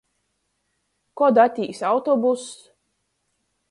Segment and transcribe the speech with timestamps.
[1.23, 2.51] Kod atīs autobuss?